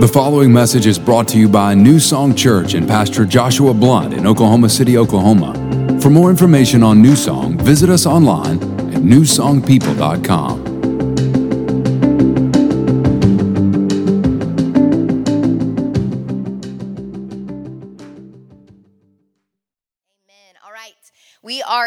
[0.00, 4.14] The following message is brought to you by New Song Church and Pastor Joshua Blunt
[4.14, 5.52] in Oklahoma City, Oklahoma.
[6.00, 8.62] For more information on New Song, visit us online
[8.94, 10.69] at newsongpeople.com.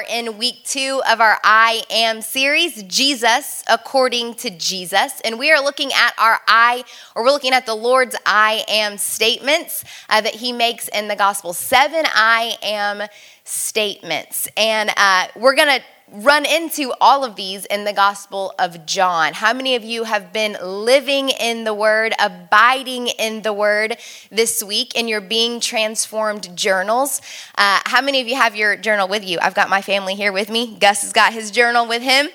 [0.04, 5.22] are in week two of our I Am series, Jesus according to Jesus.
[5.24, 6.84] And we are looking at our I,
[7.16, 11.16] or we're looking at the Lord's I Am statements uh, that he makes in the
[11.16, 11.54] gospel.
[11.54, 13.08] Seven I Am
[13.44, 14.48] statements.
[14.58, 19.34] And uh, we're going to run into all of these in the Gospel of John.
[19.34, 23.98] How many of you have been living in the Word, abiding in the Word
[24.30, 27.20] this week in your Being Transformed journals?
[27.58, 29.40] Uh, how many of you have your journal with you?
[29.42, 30.78] I've got my family here with me.
[30.78, 32.30] Gus has got his journal with him.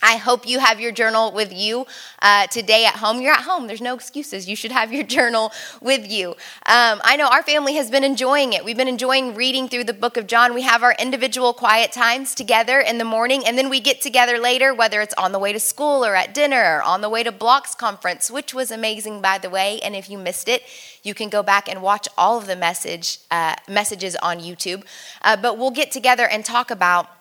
[0.00, 1.86] I hope you have your journal with you
[2.22, 3.20] uh, today at home.
[3.20, 4.48] You're at home, there's no excuses.
[4.48, 6.30] You should have your journal with you.
[6.66, 8.64] Um, I know our family has been enjoying it.
[8.64, 10.54] We've been enjoying reading through the book of John.
[10.54, 14.38] We have our individual quiet times together in the morning, and then we get together
[14.38, 17.24] later, whether it's on the way to school or at dinner or on the way
[17.24, 19.80] to Blocks Conference, which was amazing, by the way.
[19.80, 20.62] And if you missed it,
[21.02, 24.84] you can go back and watch all of the message uh, messages on YouTube.
[25.22, 27.17] Uh, but we'll get together and talk about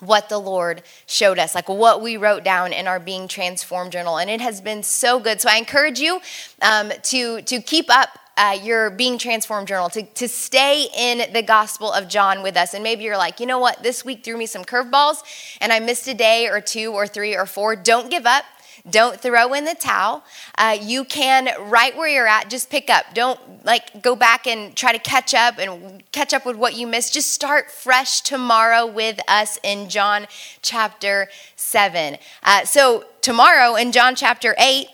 [0.00, 4.18] what the Lord showed us, like what we wrote down in our Being Transformed journal.
[4.18, 5.40] And it has been so good.
[5.40, 6.20] So I encourage you
[6.62, 11.42] um, to, to keep up uh, your Being Transformed journal, to, to stay in the
[11.42, 12.72] Gospel of John with us.
[12.72, 15.22] And maybe you're like, you know what, this week threw me some curveballs
[15.60, 17.74] and I missed a day or two or three or four.
[17.74, 18.44] Don't give up.
[18.90, 20.24] Don't throw in the towel.
[20.56, 23.14] Uh, you can, right where you're at, just pick up.
[23.14, 26.86] Don't like go back and try to catch up and catch up with what you
[26.86, 27.12] missed.
[27.12, 30.26] Just start fresh tomorrow with us in John
[30.62, 32.16] chapter 7.
[32.42, 34.86] Uh, so, tomorrow in John chapter 8,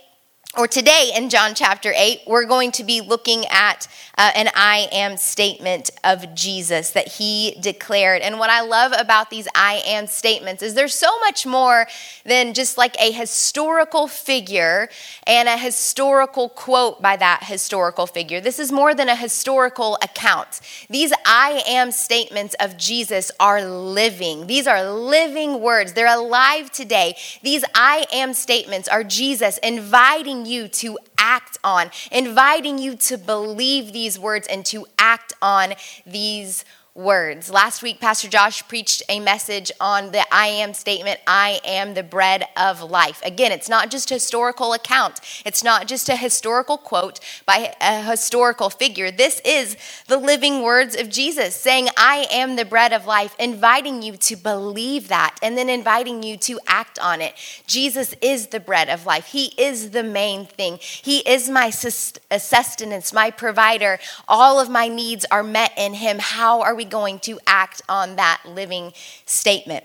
[0.57, 4.89] or today in John chapter 8, we're going to be looking at uh, an I
[4.93, 8.23] am statement of Jesus that he declared.
[8.23, 11.87] And what I love about these I am statements is there's so much more
[12.25, 14.89] than just like a historical figure
[15.27, 18.41] and a historical quote by that historical figure.
[18.41, 20.61] This is more than a historical account.
[20.89, 25.93] These I am statements of Jesus are living, these are living words.
[25.95, 27.17] They're alive today.
[27.43, 33.93] These I am statements are Jesus inviting you to act on, inviting you to believe
[33.93, 35.75] these words and to act on
[36.07, 37.51] these words.
[37.51, 42.05] Last week, Pastor Josh preached a message on the I am statement I am the
[42.05, 43.21] bread of life.
[43.25, 48.03] Again, it's not just a historical account, it's not just a historical quote by a
[48.03, 49.11] historical figure.
[49.11, 54.03] This is the living words of Jesus saying, I am the bread of life, inviting
[54.03, 57.35] you to believe that and then inviting you to act on it.
[57.67, 60.79] Jesus is the bread of life, He is the main thing.
[60.81, 63.99] He is my sustenance, my provider.
[64.29, 66.21] All of my needs are met in Him.
[66.21, 66.84] How are we?
[66.85, 68.93] Going to act on that living
[69.27, 69.85] statement?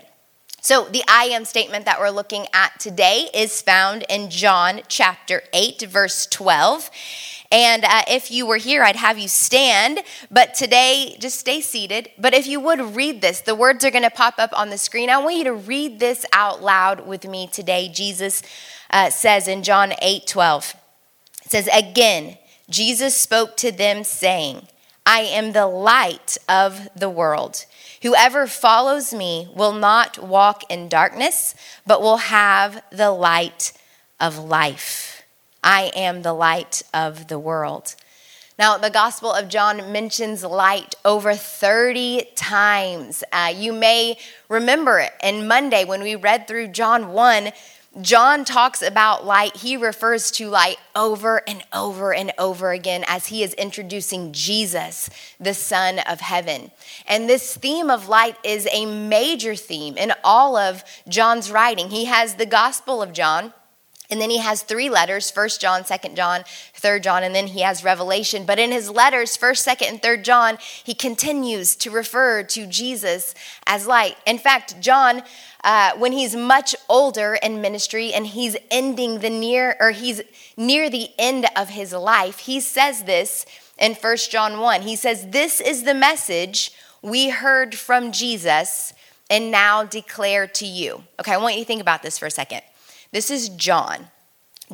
[0.62, 5.42] So, the I am statement that we're looking at today is found in John chapter
[5.54, 6.90] 8, verse 12.
[7.50, 10.00] And uh, if you were here, I'd have you stand.
[10.30, 12.10] But today, just stay seated.
[12.18, 14.76] But if you would read this, the words are going to pop up on the
[14.76, 15.08] screen.
[15.08, 17.88] I want you to read this out loud with me today.
[17.88, 18.42] Jesus
[18.90, 20.74] uh, says in John 8 12,
[21.46, 22.36] it says, Again,
[22.68, 24.68] Jesus spoke to them, saying,
[25.06, 27.64] I am the light of the world.
[28.02, 31.54] Whoever follows me will not walk in darkness,
[31.86, 33.72] but will have the light
[34.18, 35.22] of life.
[35.62, 37.94] I am the light of the world.
[38.58, 43.24] Now, the Gospel of John mentions light over 30 times.
[43.32, 44.18] Uh, you may
[44.50, 47.52] remember it in Monday when we read through John 1
[48.00, 53.26] John talks about light, he refers to light over and over and over again as
[53.26, 56.70] he is introducing Jesus, the Son of Heaven.
[57.08, 61.90] And this theme of light is a major theme in all of John's writing.
[61.90, 63.52] He has the Gospel of John.
[64.10, 66.44] And then he has three letters, First John, Second John,
[66.74, 68.44] Third John, and then he has Revelation.
[68.44, 73.34] But in his letters, First, Second, and Third John, he continues to refer to Jesus
[73.66, 74.16] as light.
[74.26, 75.22] In fact, John
[75.62, 80.22] uh, when he's much older in ministry and he's ending the near or he's
[80.56, 83.44] near the end of his life he says this
[83.78, 86.72] in 1 john 1 he says this is the message
[87.02, 88.94] we heard from jesus
[89.28, 92.30] and now declare to you okay i want you to think about this for a
[92.30, 92.62] second
[93.12, 94.08] this is john.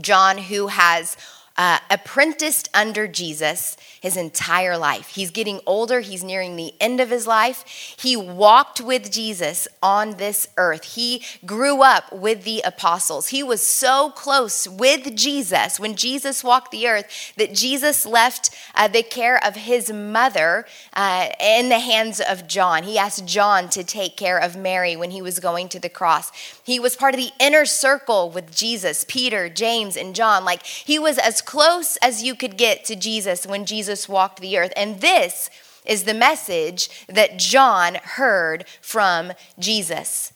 [0.01, 1.17] John who has
[1.59, 5.09] uh, apprenticed under Jesus his entire life.
[5.09, 7.65] He's getting older, he's nearing the end of his life.
[7.99, 10.95] He walked with Jesus on this earth.
[10.95, 13.29] He grew up with the apostles.
[13.29, 18.89] He was so close with Jesus when Jesus walked the earth that Jesus left uh,
[18.89, 22.85] the care of his mother uh, in the hands of John.
[22.85, 26.31] He asked John to take care of Mary when he was going to the cross.
[26.63, 30.45] He was part of the inner circle with Jesus, Peter, James, and John.
[30.45, 34.59] Like he was as close as you could get to Jesus when Jesus walked the
[34.59, 34.73] earth.
[34.77, 35.49] And this
[35.87, 40.33] is the message that John heard from Jesus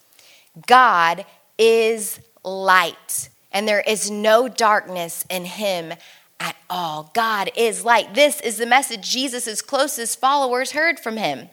[0.66, 1.26] God
[1.58, 5.92] is light, and there is no darkness in him
[6.40, 7.10] at all.
[7.14, 8.14] God is light.
[8.14, 11.50] This is the message Jesus' closest followers heard from him.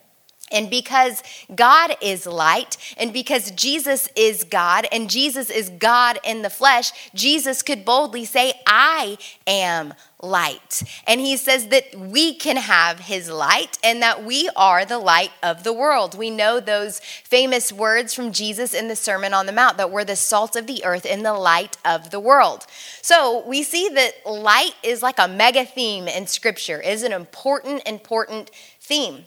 [0.52, 1.22] And because
[1.54, 7.12] God is light, and because Jesus is God, and Jesus is God in the flesh,
[7.14, 10.84] Jesus could boldly say, I am light.
[11.06, 15.32] And he says that we can have his light and that we are the light
[15.44, 16.18] of the world.
[16.18, 20.04] We know those famous words from Jesus in the Sermon on the Mount that we're
[20.04, 22.66] the salt of the earth and the light of the world.
[23.02, 27.88] So we see that light is like a mega theme in Scripture, is an important,
[27.88, 29.26] important theme.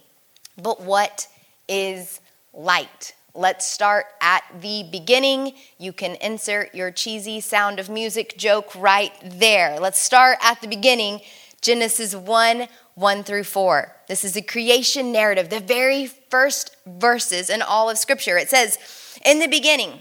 [0.62, 1.28] But what
[1.68, 2.20] is
[2.52, 3.14] light?
[3.34, 5.54] Let's start at the beginning.
[5.78, 9.78] You can insert your cheesy sound of music joke right there.
[9.78, 11.20] Let's start at the beginning
[11.60, 13.96] Genesis 1 1 through 4.
[14.08, 18.36] This is the creation narrative, the very first verses in all of Scripture.
[18.36, 18.78] It says,
[19.24, 20.00] In the beginning,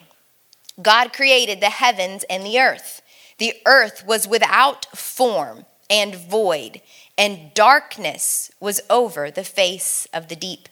[0.81, 3.01] God created the heavens and the earth.
[3.37, 6.81] The earth was without form and void,
[7.19, 10.69] and darkness was over the face of the deep.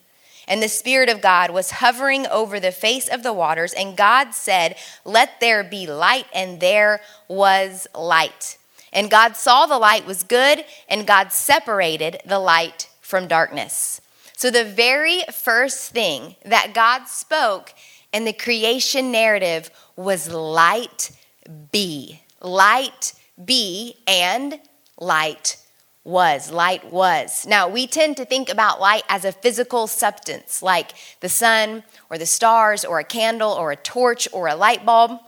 [0.48, 4.34] And the Spirit of God was hovering over the face of the waters, and God
[4.34, 8.58] said, Let there be light, and there was light.
[8.94, 14.00] And God saw the light was good, and God separated the light from darkness.
[14.38, 17.74] So, the very first thing that God spoke
[18.14, 21.12] in the creation narrative was light
[21.74, 22.22] be.
[22.40, 23.12] Light
[23.44, 24.62] be, and
[24.98, 25.58] light
[26.07, 26.50] was.
[26.50, 27.45] Light was.
[27.45, 32.18] Now, we tend to think about light as a physical substance, like the sun or
[32.18, 35.19] the stars or a candle or a torch or a light bulb.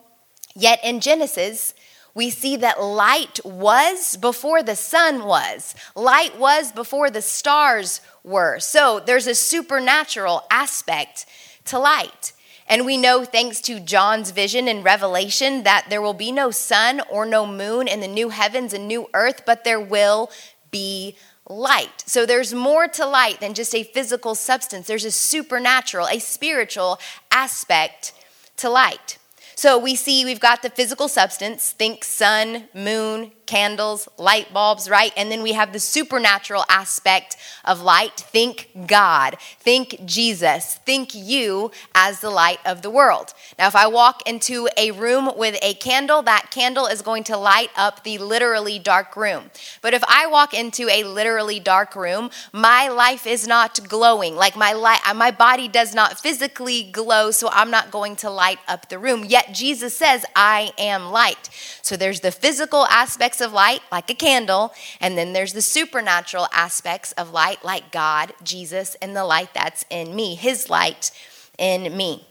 [0.55, 1.73] Yet in Genesis,
[2.15, 8.59] we see that light was before the sun was, light was before the stars were.
[8.59, 11.25] So there's a supernatural aspect
[11.65, 12.33] to light.
[12.67, 17.01] And we know, thanks to John's vision in Revelation, that there will be no sun
[17.09, 20.29] or no moon in the new heavens and new earth, but there will
[20.71, 21.16] be
[21.48, 22.04] light.
[22.06, 27.00] So there's more to light than just a physical substance, there's a supernatural, a spiritual
[27.31, 28.13] aspect
[28.57, 29.18] to light.
[29.56, 35.12] So we see we've got the physical substance, think sun, moon, candles, light bulbs, right?
[35.18, 37.36] And then we have the supernatural aspect
[37.66, 38.16] of light.
[38.16, 43.34] Think God, think Jesus, think you as the light of the world.
[43.57, 47.38] Now, if I walk into a room with a candle, that candle is going to
[47.38, 49.50] light up the literally dark room.
[49.81, 54.36] But if I walk into a literally dark room, my life is not glowing.
[54.36, 58.60] Like my light, my body does not physically glow, so I'm not going to light
[58.68, 59.25] up the room.
[59.25, 61.50] Yet Jesus says, I am light.
[61.81, 66.47] So there's the physical aspects of light, like a candle, and then there's the supernatural
[66.51, 71.12] aspects of light, like God, Jesus, and the light that's in me, His light
[71.57, 72.27] in me.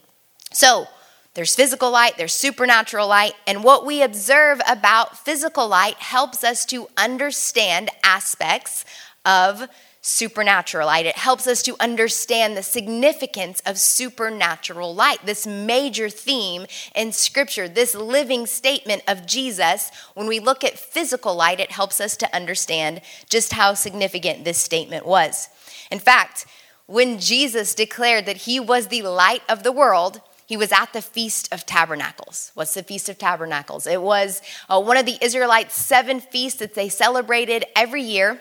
[0.53, 0.87] So,
[1.35, 6.65] there's physical light, there's supernatural light, and what we observe about physical light helps us
[6.67, 8.85] to understand aspects
[9.25, 9.69] of
[10.01, 11.07] supernatural light.
[11.07, 17.69] It helps us to understand the significance of supernatural light, this major theme in Scripture,
[17.69, 19.91] this living statement of Jesus.
[20.15, 24.59] When we look at physical light, it helps us to understand just how significant this
[24.59, 25.49] statement was.
[25.91, 26.47] In fact,
[26.87, 31.03] when Jesus declared that he was the light of the world, he was at the
[31.03, 32.53] Feast of Tabernacles.
[32.55, 33.87] What's the Feast of Tabernacles?
[33.87, 34.41] It was
[34.71, 38.41] uh, one of the Israelites' seven feasts that they celebrated every year.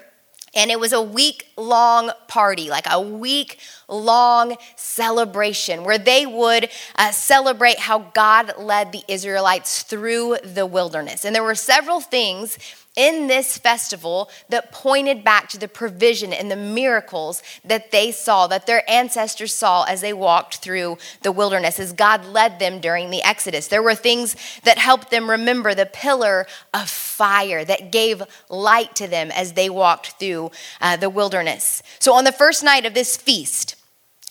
[0.55, 6.69] And it was a week long party, like a week long celebration where they would
[6.95, 11.25] uh, celebrate how God led the Israelites through the wilderness.
[11.25, 12.57] And there were several things
[12.97, 18.47] in this festival that pointed back to the provision and the miracles that they saw,
[18.47, 23.09] that their ancestors saw as they walked through the wilderness, as God led them during
[23.09, 23.67] the Exodus.
[23.67, 29.07] There were things that helped them remember the pillar of fire that gave light to
[29.07, 30.51] them as they walked through
[30.81, 31.83] uh, the wilderness.
[31.99, 33.76] So on the first night of this feast,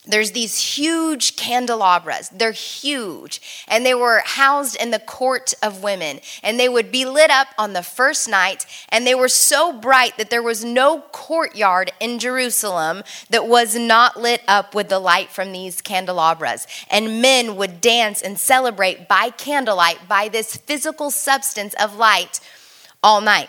[0.07, 2.29] there's these huge candelabras.
[2.29, 3.41] They're huge.
[3.67, 6.21] And they were housed in the court of women.
[6.43, 8.67] And they would be lit up on the first night.
[8.89, 14.21] And they were so bright that there was no courtyard in Jerusalem that was not
[14.21, 16.69] lit up with the light from these candelabras.
[16.89, 22.39] And men would dance and celebrate by candlelight, by this physical substance of light
[23.03, 23.49] all night.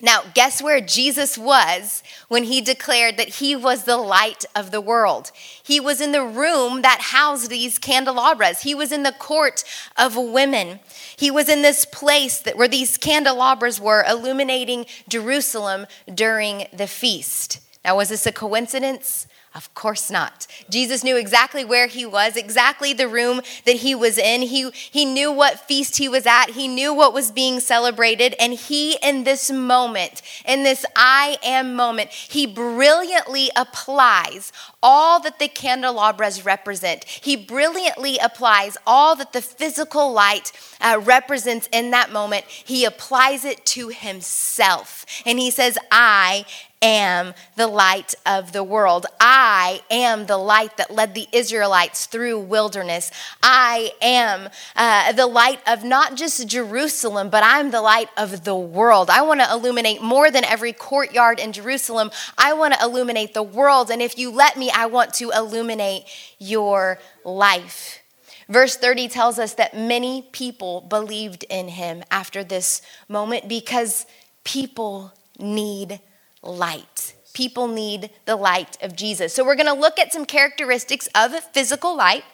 [0.00, 4.80] Now, guess where Jesus was when he declared that he was the light of the
[4.80, 5.32] world?
[5.62, 8.62] He was in the room that housed these candelabras.
[8.62, 9.64] He was in the court
[9.96, 10.78] of women.
[11.16, 17.60] He was in this place that where these candelabras were illuminating Jerusalem during the feast.
[17.84, 19.26] Now, was this a coincidence?
[19.54, 20.46] Of course not.
[20.68, 24.42] Jesus knew exactly where he was, exactly the room that he was in.
[24.42, 26.50] He, he knew what feast he was at.
[26.50, 28.34] He knew what was being celebrated.
[28.38, 35.38] And he, in this moment, in this I am moment, he brilliantly applies all that
[35.38, 37.04] the candelabras represent.
[37.04, 42.44] He brilliantly applies all that the physical light uh, represents in that moment.
[42.46, 45.04] He applies it to himself.
[45.26, 46.44] And he says, I
[46.82, 49.06] am the light of the world.
[49.20, 53.10] I am the light that led the Israelites through wilderness.
[53.42, 58.54] I am uh, the light of not just Jerusalem, but I'm the light of the
[58.54, 59.10] world.
[59.10, 62.10] I want to illuminate more than every courtyard in Jerusalem.
[62.36, 63.90] I want to illuminate the world.
[63.90, 66.04] And if you let me, I want to illuminate
[66.38, 68.00] your life.
[68.48, 74.06] Verse 30 tells us that many people believed in him after this moment because
[74.44, 76.00] people need
[76.42, 77.14] light.
[77.34, 79.34] People need the light of Jesus.
[79.34, 82.24] So, we're going to look at some characteristics of physical light.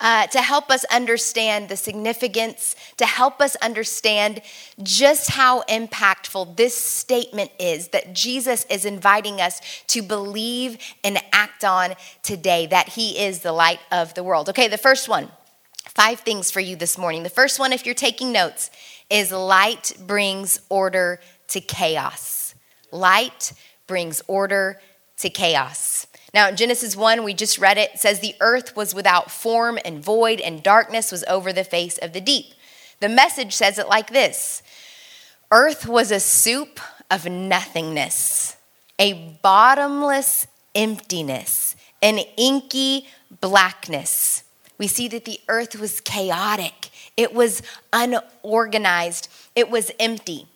[0.00, 4.40] Uh, to help us understand the significance, to help us understand
[4.82, 11.64] just how impactful this statement is that Jesus is inviting us to believe and act
[11.64, 14.48] on today, that He is the light of the world.
[14.48, 15.28] Okay, the first one,
[15.84, 17.22] five things for you this morning.
[17.22, 18.70] The first one, if you're taking notes,
[19.10, 22.54] is light brings order to chaos.
[22.90, 23.52] Light
[23.86, 24.80] brings order
[25.18, 26.06] to chaos.
[26.32, 29.78] Now, in Genesis 1, we just read it, it says, The earth was without form
[29.84, 32.54] and void, and darkness was over the face of the deep.
[33.00, 34.62] The message says it like this
[35.50, 36.78] Earth was a soup
[37.10, 38.56] of nothingness,
[38.98, 43.08] a bottomless emptiness, an inky
[43.40, 44.44] blackness.
[44.78, 50.46] We see that the earth was chaotic, it was unorganized, it was empty.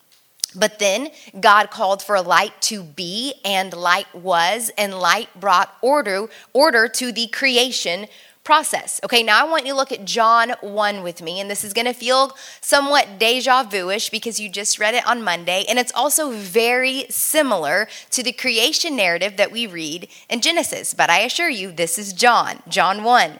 [0.55, 1.09] But then
[1.39, 7.11] God called for light to be, and light was, and light brought order, order to
[7.11, 8.07] the creation
[8.45, 9.01] process.
[9.03, 11.73] Okay, now I want you to look at John 1 with me, and this is
[11.73, 15.77] going to feel somewhat deja vu ish because you just read it on Monday, and
[15.77, 20.93] it's also very similar to the creation narrative that we read in Genesis.
[20.93, 22.61] But I assure you, this is John.
[22.69, 23.39] John 1 it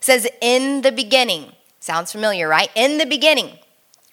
[0.00, 2.70] says, In the beginning, sounds familiar, right?
[2.74, 3.58] In the beginning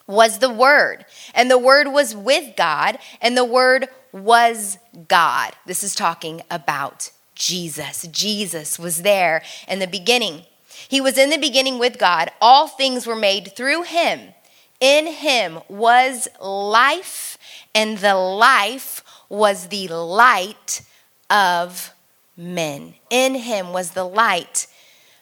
[0.07, 5.53] was the Word, and the Word was with God, and the Word was God.
[5.65, 8.07] This is talking about Jesus.
[8.11, 10.43] Jesus was there in the beginning.
[10.87, 12.31] He was in the beginning with God.
[12.41, 14.33] All things were made through him.
[14.79, 17.37] In him was life,
[17.75, 20.81] and the life was the light
[21.29, 21.93] of
[22.37, 22.95] men.
[23.09, 24.67] In him was the light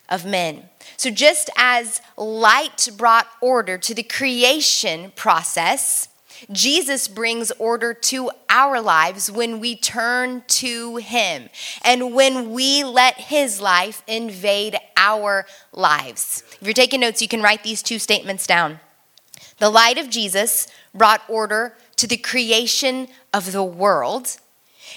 [0.10, 0.70] of men.
[0.96, 6.10] So, just as light brought order to the creation process,
[6.52, 11.50] Jesus brings order to our lives when we turn to Him
[11.84, 16.44] and when we let His life invade our lives.
[16.62, 18.80] If you're taking notes, you can write these two statements down.
[19.60, 24.38] The light of Jesus brought order to the creation of the world,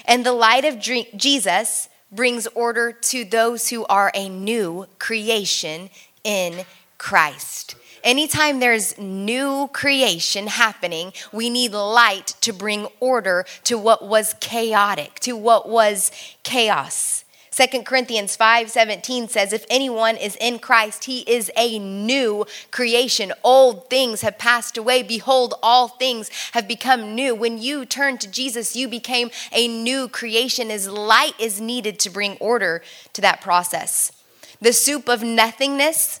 [0.05, 5.89] and the light of Jesus brings order to those who are a new creation
[6.23, 6.65] in
[6.97, 7.75] Christ.
[8.03, 15.19] Anytime there's new creation happening, we need light to bring order to what was chaotic,
[15.21, 16.11] to what was
[16.43, 17.23] chaos.
[17.61, 23.31] 2 Corinthians 5:17 says if anyone is in Christ he is a new creation.
[23.43, 25.03] Old things have passed away.
[25.03, 27.35] Behold all things have become new.
[27.35, 30.71] When you turn to Jesus you became a new creation.
[30.71, 32.81] As light is needed to bring order
[33.13, 34.11] to that process.
[34.59, 36.20] The soup of nothingness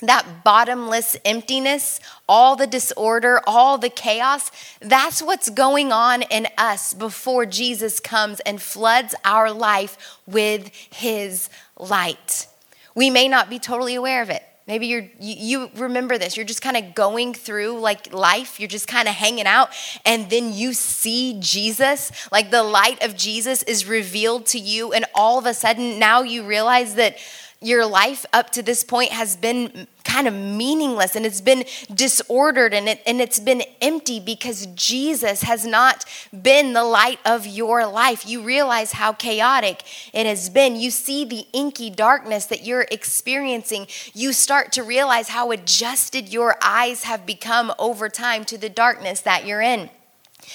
[0.00, 4.50] that bottomless emptiness, all the disorder, all the chaos,
[4.80, 11.48] that's what's going on in us before Jesus comes and floods our life with his
[11.76, 12.46] light.
[12.94, 14.42] We may not be totally aware of it.
[14.68, 16.36] Maybe you're you, you remember this.
[16.36, 18.60] You're just kind of going through like life.
[18.60, 19.70] You're just kind of hanging out
[20.04, 25.06] and then you see Jesus, like the light of Jesus is revealed to you and
[25.14, 27.16] all of a sudden now you realize that
[27.60, 32.72] your life up to this point has been kind of meaningless and it's been disordered
[32.72, 36.04] and, it, and it's been empty because Jesus has not
[36.42, 38.26] been the light of your life.
[38.26, 40.76] You realize how chaotic it has been.
[40.76, 43.88] You see the inky darkness that you're experiencing.
[44.14, 49.20] You start to realize how adjusted your eyes have become over time to the darkness
[49.22, 49.90] that you're in.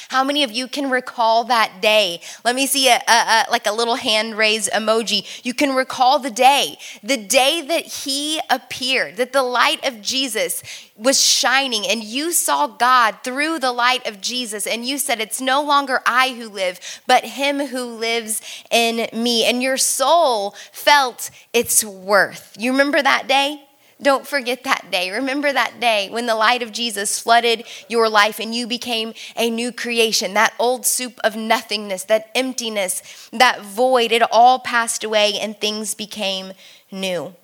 [0.10, 2.22] How many of you can recall that day?
[2.44, 5.44] Let me see a, a, a, like a little hand raised emoji.
[5.44, 10.64] You can recall the day, the day that he appeared, that the light of Jesus
[10.96, 15.42] was shining, and you saw God through the light of Jesus, and you said, It's
[15.42, 19.46] no longer I who live, but him who lives in me.
[19.46, 22.56] And your soul felt its worth.
[22.60, 23.64] You remember that day?
[24.02, 25.12] Don't forget that day.
[25.12, 29.50] Remember that day when the light of Jesus flooded your life and you became a
[29.50, 30.34] new creation.
[30.34, 35.94] That old soup of nothingness, that emptiness, that void, it all passed away and things
[35.94, 36.54] became
[36.92, 37.36] new.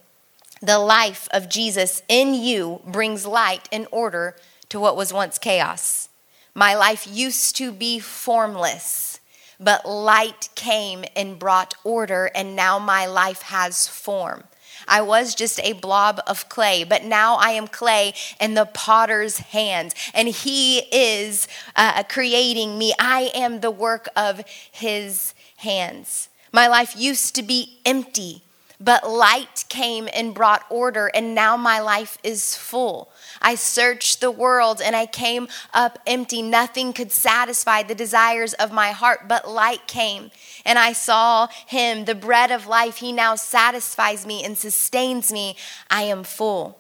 [0.62, 4.36] The life of Jesus in you brings light and order
[4.68, 6.10] to what was once chaos.
[6.53, 9.22] My life used to be formless,
[9.60, 14.44] but light came and brought order, and now my life has form.
[14.89, 19.38] I was just a blob of clay, but now I am clay in the potter's
[19.38, 22.93] hands, and he is uh, creating me.
[23.00, 24.41] I am the work of
[24.72, 26.29] his hands.
[26.51, 28.43] My life used to be empty,
[28.79, 33.09] but light came and brought order, and now my life is full.
[33.41, 36.41] I searched the world and I came up empty.
[36.41, 40.31] Nothing could satisfy the desires of my heart, but light came
[40.65, 42.98] and I saw him, the bread of life.
[42.98, 45.55] He now satisfies me and sustains me.
[45.89, 46.79] I am full.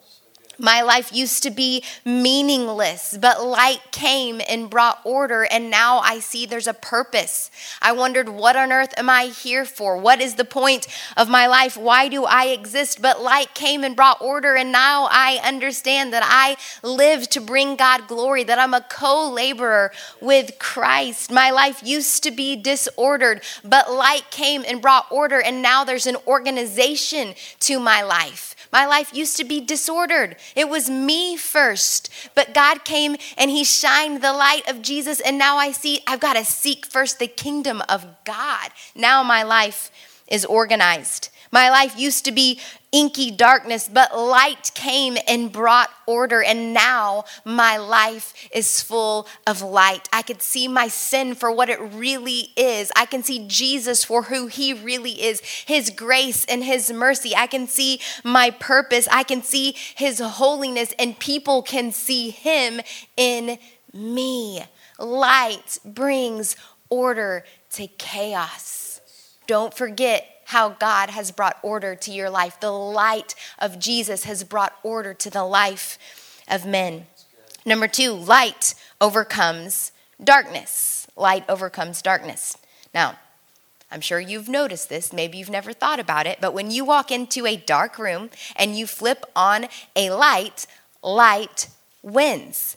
[0.59, 6.19] My life used to be meaningless, but light came and brought order, and now I
[6.19, 7.49] see there's a purpose.
[7.81, 9.97] I wondered, what on earth am I here for?
[9.97, 11.77] What is the point of my life?
[11.77, 13.01] Why do I exist?
[13.01, 17.77] But light came and brought order, and now I understand that I live to bring
[17.77, 21.31] God glory, that I'm a co laborer with Christ.
[21.31, 26.07] My life used to be disordered, but light came and brought order, and now there's
[26.07, 28.55] an organization to my life.
[28.71, 30.35] My life used to be disordered.
[30.55, 32.09] It was me first.
[32.35, 35.19] But God came and He shined the light of Jesus.
[35.19, 38.69] And now I see I've got to seek first the kingdom of God.
[38.95, 39.91] Now my life
[40.27, 41.29] is organized.
[41.51, 42.59] My life used to be
[42.91, 46.43] inky darkness, but light came and brought order.
[46.43, 50.07] And now my life is full of light.
[50.11, 52.91] I could see my sin for what it really is.
[52.95, 57.35] I can see Jesus for who he really is, his grace and his mercy.
[57.35, 59.07] I can see my purpose.
[59.11, 62.81] I can see his holiness, and people can see him
[63.17, 63.57] in
[63.93, 64.63] me.
[64.99, 66.55] Light brings
[66.89, 69.01] order to chaos.
[69.47, 72.59] Don't forget how God has brought order to your life.
[72.59, 75.99] The light of Jesus has brought order to the life
[76.47, 77.05] of men.
[77.65, 79.91] Number two, light overcomes
[80.23, 81.07] darkness.
[81.15, 82.57] Light overcomes darkness.
[82.95, 83.19] Now,
[83.91, 85.13] I'm sure you've noticed this.
[85.13, 88.75] Maybe you've never thought about it, but when you walk into a dark room and
[88.75, 90.65] you flip on a light,
[91.03, 91.67] light
[92.01, 92.75] wins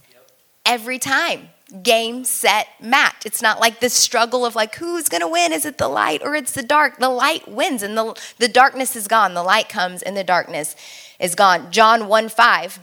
[0.66, 1.48] every time
[1.82, 3.24] game, set, match.
[3.24, 5.52] It's not like this struggle of like, who's going to win?
[5.52, 6.98] Is it the light or it's the dark?
[6.98, 9.35] The light wins and the, the darkness is gone.
[9.35, 10.76] The light comes and the darkness
[11.18, 11.70] is gone.
[11.70, 12.80] John 1 5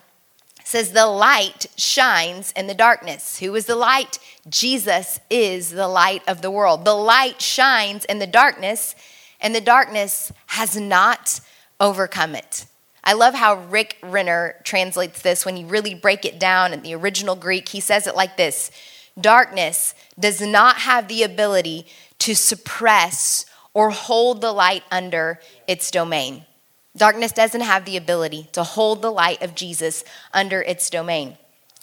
[0.63, 3.39] says, The light shines in the darkness.
[3.39, 4.19] Who is the light?
[4.47, 6.85] Jesus is the light of the world.
[6.85, 8.95] The light shines in the darkness,
[9.41, 11.41] and the darkness has not
[11.79, 12.65] overcome it.
[13.03, 16.95] I love how Rick Renner translates this when you really break it down in the
[16.95, 17.69] original Greek.
[17.69, 18.71] He says it like this
[19.19, 21.85] Darkness does not have the ability
[22.19, 26.45] to suppress or hold the light under its domain.
[26.95, 31.37] Darkness doesn't have the ability to hold the light of Jesus under its domain.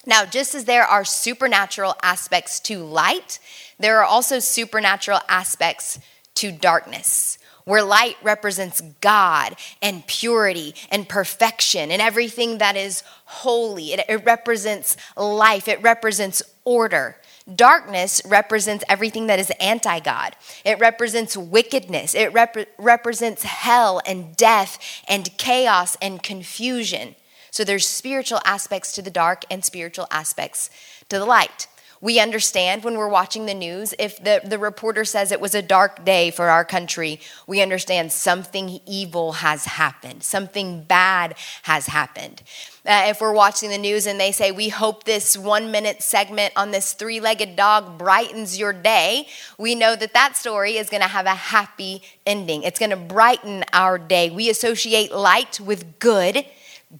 [0.04, 3.38] Now, just as there are supernatural aspects to light,
[3.78, 5.98] there are also supernatural aspects
[6.34, 13.92] to darkness where light represents God and purity and perfection and everything that is holy.
[13.92, 17.16] It, it, represents life, it represents order.
[17.52, 20.36] Darkness represents everything that is anti God.
[20.64, 22.14] It represents wickedness.
[22.14, 27.16] It rep- represents hell and death and chaos and confusion.
[27.50, 30.70] So there's spiritual aspects to the dark and spiritual aspects
[31.08, 31.66] to the light.
[32.00, 35.62] We understand when we're watching the news, if the, the reporter says it was a
[35.62, 42.42] dark day for our country, we understand something evil has happened, something bad has happened.
[42.84, 46.52] Uh, if we're watching the news and they say, We hope this one minute segment
[46.54, 49.26] on this three legged dog brightens your day,
[49.58, 52.62] we know that that story is going to have a happy ending.
[52.62, 54.30] It's going to brighten our day.
[54.30, 56.44] We associate light with good,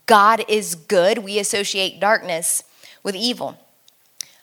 [0.07, 1.19] God is good.
[1.19, 2.65] We associate darkness
[3.03, 3.59] with evil.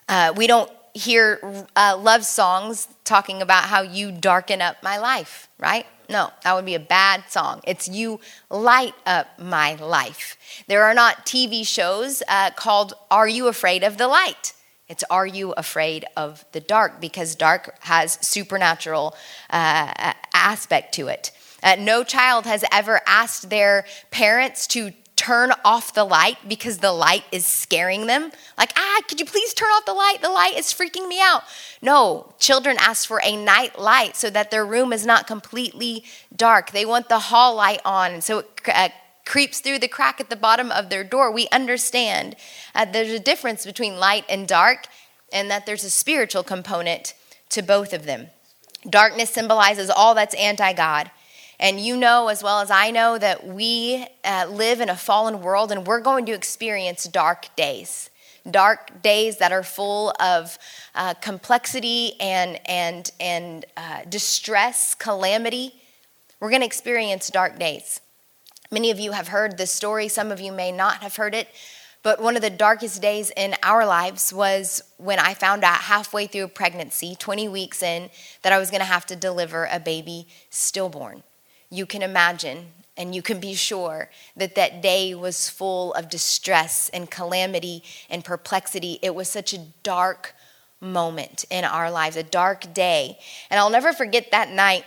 [0.08, 1.39] Uh, we don't hear
[1.76, 5.86] uh, love songs talking about how you darken up my life, right?
[6.10, 7.62] No, that would be a bad song.
[7.66, 10.38] It's you light up my life.
[10.68, 14.54] There are not TV shows uh, called Are You Afraid of the Light?
[14.88, 17.00] It's Are You Afraid of the Dark?
[17.00, 19.16] Because dark has supernatural
[19.50, 21.32] uh, aspect to it.
[21.63, 24.92] Uh, no child has ever asked their parents to
[25.23, 28.29] turn off the light because the light is scaring them.
[28.57, 30.17] Like, ah, could you please turn off the light?
[30.21, 31.43] The light is freaking me out.
[31.81, 36.03] No, children ask for a night light so that their room is not completely
[36.36, 36.71] dark.
[36.71, 38.89] They want the hall light on, And so it uh,
[39.25, 41.31] creeps through the crack at the bottom of their door.
[41.31, 42.36] We understand
[42.75, 44.88] uh, there's a difference between light and dark,
[45.31, 47.13] and that there's a spiritual component
[47.49, 48.27] to both of them.
[48.89, 51.12] Darkness symbolizes all that's anti God
[51.60, 55.42] and you know as well as I know that we uh, live in a fallen
[55.42, 58.10] world and we're going to experience dark days.
[58.50, 60.58] Dark days that are full of
[60.96, 65.74] uh, complexity and, and, and uh, distress, calamity.
[66.39, 68.02] We're going to experience dark days.
[68.70, 71.48] Many of you have heard this story, some of you may not have heard it.
[72.02, 76.28] But one of the darkest days in our lives was when I found out halfway
[76.28, 78.10] through pregnancy, 20 weeks in,
[78.42, 81.24] that I was going to have to deliver a baby stillborn
[81.73, 86.89] you can imagine and you can be sure that that day was full of distress
[86.93, 88.99] and calamity and perplexity.
[89.01, 90.36] It was such a dark
[90.79, 93.17] moment in our lives, a dark day.
[93.49, 94.86] And I'll never forget that night.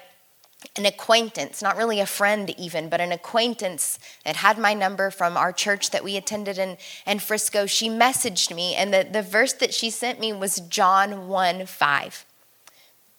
[0.76, 5.36] An acquaintance, not really a friend even, but an acquaintance that had my number from
[5.36, 9.52] our church that we attended in, in Frisco, she messaged me, and the, the verse
[9.52, 12.25] that she sent me was John 1 5.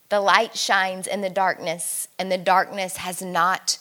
[0.10, 3.78] The light shines in the darkness, and the darkness has not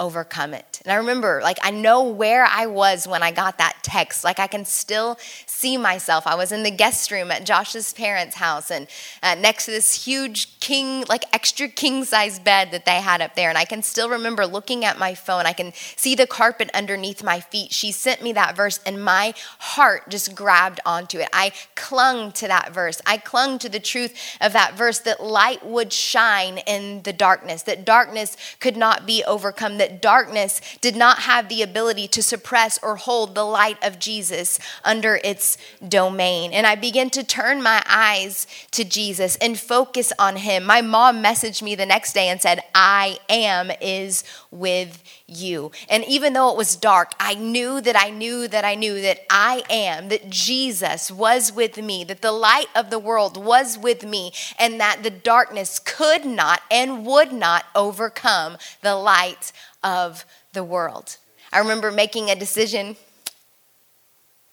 [0.00, 0.80] overcome it.
[0.84, 4.24] And I remember, like, I know where I was when I got that text.
[4.24, 6.26] Like, I can still see myself.
[6.26, 8.86] I was in the guest room at Josh's parents' house and
[9.22, 13.34] uh, next to this huge king, like extra king size bed that they had up
[13.34, 13.48] there.
[13.48, 15.46] And I can still remember looking at my phone.
[15.46, 17.72] I can see the carpet underneath my feet.
[17.72, 21.28] She sent me that verse and my heart just grabbed onto it.
[21.32, 23.00] I clung to that verse.
[23.04, 27.62] I clung to the truth of that verse that light would shine in the darkness,
[27.62, 32.78] that darkness could not be overcome, that darkness did not have the ability to suppress
[32.82, 36.52] or hold the light of Jesus under its domain.
[36.52, 40.64] And I began to turn my eyes to Jesus and focus on him.
[40.64, 45.70] My mom messaged me the next day and said, I am is with you.
[45.88, 49.20] And even though it was dark, I knew that I knew that I knew that
[49.30, 54.04] I am, that Jesus was with me, that the light of the world was with
[54.04, 60.64] me, and that the darkness could not and would not overcome the light of the
[60.64, 61.18] world.
[61.52, 62.96] I remember making a decision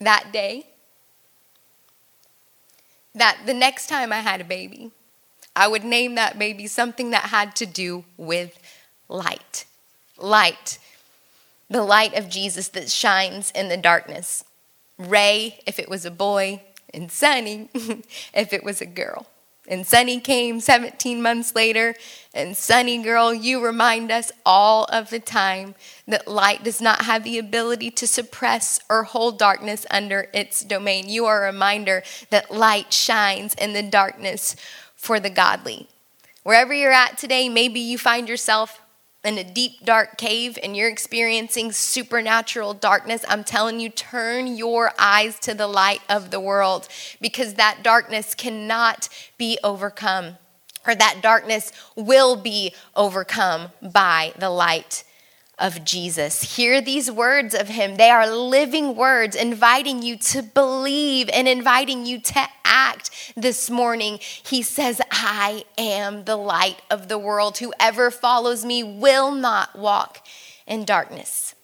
[0.00, 0.66] that day
[3.14, 4.90] that the next time I had a baby,
[5.54, 8.58] I would name that baby something that had to do with
[9.08, 9.64] light.
[10.18, 10.78] Light.
[11.68, 14.44] The light of Jesus that shines in the darkness.
[14.98, 16.62] Ray, if it was a boy,
[16.94, 17.68] and Sunny,
[18.34, 19.26] if it was a girl.
[19.68, 21.94] And Sunny came 17 months later.
[22.32, 25.74] And Sunny girl, you remind us all of the time
[26.06, 31.08] that light does not have the ability to suppress or hold darkness under its domain.
[31.08, 34.54] You are a reminder that light shines in the darkness
[34.94, 35.88] for the godly.
[36.44, 38.80] Wherever you're at today, maybe you find yourself
[39.26, 44.92] in a deep, dark cave and you're experiencing supernatural darkness, I'm telling you, turn your
[44.98, 46.88] eyes to the light of the world
[47.20, 50.36] because that darkness cannot be overcome,
[50.86, 55.02] or that darkness will be overcome by the light
[55.58, 56.56] of Jesus.
[56.56, 57.96] Hear these words of him.
[57.96, 64.18] They are living words inviting you to believe and inviting you to act this morning.
[64.20, 67.58] He says, I am the light of the world.
[67.58, 70.26] Whoever follows me will not walk
[70.66, 71.54] in darkness.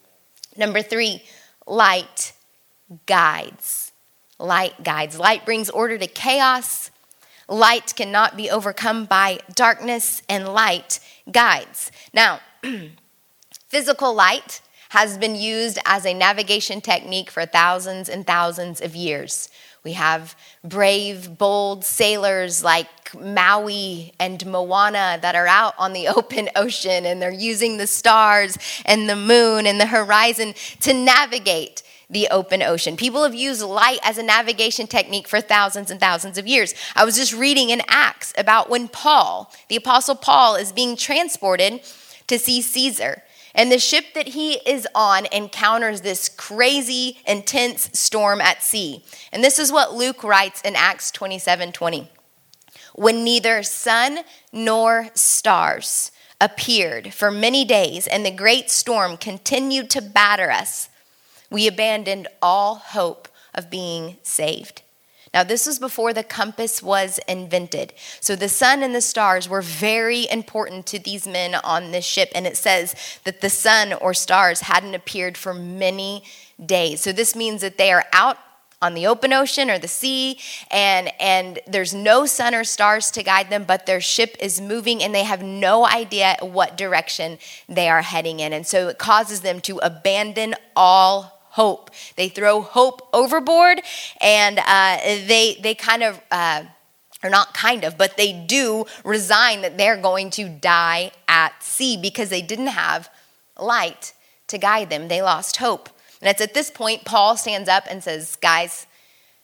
[0.57, 1.23] Number three,
[1.67, 2.33] light
[3.07, 3.93] guides.
[4.39, 5.19] Light guides.
[5.19, 6.91] Light brings order to chaos.
[7.49, 11.01] Light cannot be overcome by darkness, and light
[11.31, 11.93] guides.
[12.15, 12.41] Now,
[13.73, 19.49] Physical light has been used as a navigation technique for thousands and thousands of years.
[19.83, 26.51] We have brave, bold sailors like Maui and Moana that are out on the open
[26.55, 32.29] ocean and they're using the stars and the moon and the horizon to navigate the
[32.31, 32.99] open ocean.
[32.99, 36.75] People have used light as a navigation technique for thousands and thousands of years.
[36.95, 41.81] I was just reading in Acts about when Paul, the Apostle Paul, is being transported
[42.27, 43.23] to see Caesar.
[43.55, 49.05] And the ship that he is on encounters this crazy, intense storm at sea.
[49.31, 52.09] And this is what Luke writes in Acts 27 20.
[52.95, 54.21] When neither sun
[54.53, 60.88] nor stars appeared for many days, and the great storm continued to batter us,
[61.51, 64.82] we abandoned all hope of being saved.
[65.35, 67.95] Now, this was before the compass was invented.
[68.21, 72.31] So the sun and the stars were very important to these men on this ship.
[72.35, 76.23] And it says that the sun or stars hadn't appeared for many
[76.64, 77.01] days.
[77.01, 78.37] So this means that they are out
[78.83, 80.37] on the open ocean or the sea
[80.71, 85.03] and and there's no sun or stars to guide them but their ship is moving
[85.03, 89.42] and they have no idea what direction they are heading in and so it causes
[89.42, 91.91] them to abandon all hope.
[92.17, 93.83] They throw hope overboard
[94.21, 96.65] and uh, they, they kind of, uh,
[97.23, 101.97] or not kind of, but they do resign that they're going to die at sea
[102.01, 103.11] because they didn't have
[103.59, 104.15] light
[104.49, 105.09] to guide them.
[105.09, 105.88] They lost hope.
[106.21, 108.87] And it's at this point, Paul stands up and says, Guys,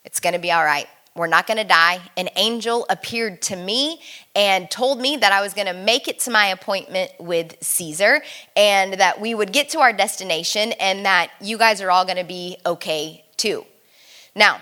[0.04, 0.86] it's going to be all right.
[1.14, 2.00] We're not going to die.
[2.16, 4.00] An angel appeared to me
[4.34, 8.22] and told me that I was going to make it to my appointment with Caesar
[8.56, 12.18] and that we would get to our destination and that you guys are all going
[12.18, 13.64] to be okay too.
[14.34, 14.60] Now,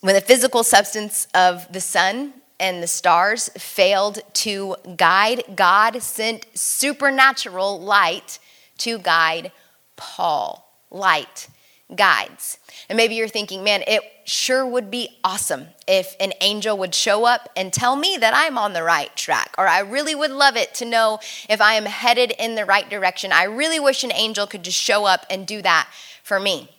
[0.00, 6.46] when the physical substance of the sun and the stars failed to guide, God sent
[6.56, 8.38] supernatural light
[8.78, 9.50] to guide
[9.96, 10.64] Paul.
[10.90, 11.48] Light
[11.94, 12.58] guides.
[12.88, 17.24] And maybe you're thinking, man, it sure would be awesome if an angel would show
[17.24, 19.54] up and tell me that I'm on the right track.
[19.56, 22.88] Or I really would love it to know if I am headed in the right
[22.88, 23.32] direction.
[23.32, 25.88] I really wish an angel could just show up and do that
[26.22, 26.70] for me.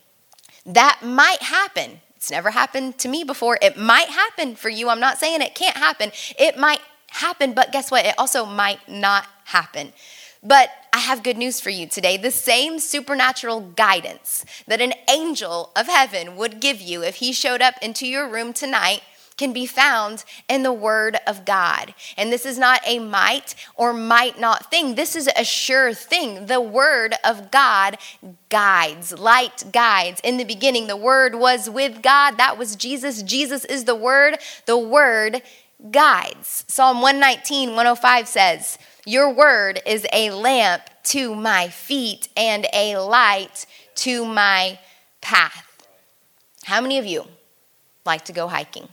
[0.65, 2.01] That might happen.
[2.15, 3.57] It's never happened to me before.
[3.61, 4.89] It might happen for you.
[4.89, 6.11] I'm not saying it can't happen.
[6.37, 8.05] It might happen, but guess what?
[8.05, 9.93] It also might not happen.
[10.43, 12.17] But I have good news for you today.
[12.17, 17.61] The same supernatural guidance that an angel of heaven would give you if he showed
[17.61, 19.01] up into your room tonight
[19.39, 21.95] can be found in the Word of God.
[22.17, 24.95] And this is not a might or might not thing.
[24.95, 26.47] This is a sure thing.
[26.47, 27.97] The Word of God
[28.49, 30.19] guides, light guides.
[30.25, 32.37] In the beginning, the Word was with God.
[32.37, 33.23] That was Jesus.
[33.23, 34.37] Jesus is the Word.
[34.65, 35.41] The Word
[35.89, 36.65] guides.
[36.67, 43.65] Psalm 119, 105 says, your word is a lamp to my feet and a light
[43.95, 44.79] to my
[45.21, 45.65] path.
[46.65, 47.25] How many of you
[48.05, 48.89] like to go hiking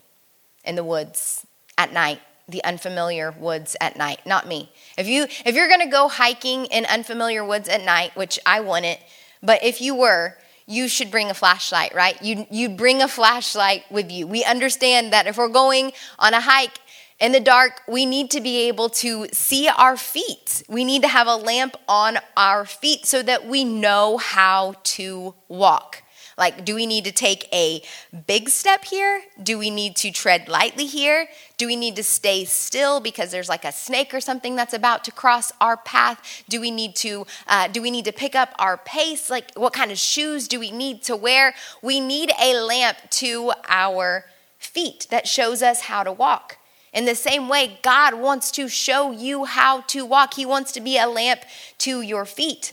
[0.64, 2.21] in the woods at night?
[2.49, 6.66] the unfamiliar woods at night not me if you if you're going to go hiking
[6.66, 9.01] in unfamiliar woods at night which i wouldn't
[9.42, 13.83] but if you were you should bring a flashlight right you you bring a flashlight
[13.90, 15.90] with you we understand that if we're going
[16.21, 16.79] on a hike
[17.19, 20.63] in the dark, we need to be able to see our feet.
[20.69, 25.35] We need to have a lamp on our feet so that we know how to
[25.49, 26.03] walk.
[26.39, 27.83] Like, do we need to take a
[28.27, 29.23] big step here?
[29.43, 31.29] Do we need to tread lightly here?
[31.57, 35.03] Do we need to stay still because there's like a snake or something that's about
[35.05, 36.45] to cross our path?
[36.51, 39.31] Do we need to uh, do we need to pick up our pace?
[39.31, 41.55] Like, what kind of shoes do we need to wear?
[41.81, 44.27] We need a lamp to our
[44.59, 46.59] feet that shows us how to walk.
[46.97, 50.33] In the same way, God wants to show you how to walk.
[50.33, 51.43] He wants to be a lamp
[51.79, 52.73] to your feet.